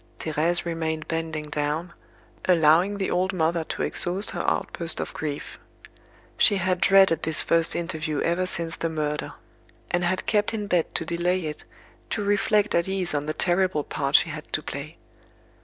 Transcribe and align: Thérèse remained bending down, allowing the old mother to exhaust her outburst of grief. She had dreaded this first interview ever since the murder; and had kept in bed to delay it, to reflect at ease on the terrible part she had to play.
Thérèse 0.19 0.65
remained 0.65 1.07
bending 1.07 1.43
down, 1.51 1.93
allowing 2.45 2.97
the 2.97 3.11
old 3.11 3.33
mother 3.33 3.63
to 3.65 3.83
exhaust 3.83 4.31
her 4.31 4.41
outburst 4.49 4.99
of 4.99 5.13
grief. 5.13 5.59
She 6.39 6.55
had 6.57 6.81
dreaded 6.81 7.21
this 7.21 7.43
first 7.43 7.75
interview 7.75 8.19
ever 8.23 8.47
since 8.47 8.75
the 8.77 8.89
murder; 8.89 9.33
and 9.91 10.03
had 10.03 10.25
kept 10.25 10.55
in 10.55 10.65
bed 10.65 10.95
to 10.95 11.05
delay 11.05 11.41
it, 11.45 11.65
to 12.09 12.23
reflect 12.23 12.73
at 12.73 12.87
ease 12.87 13.13
on 13.13 13.27
the 13.27 13.33
terrible 13.35 13.83
part 13.83 14.15
she 14.15 14.29
had 14.31 14.51
to 14.53 14.63
play. 14.63 14.97